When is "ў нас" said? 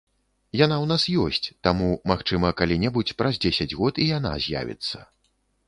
0.77-1.03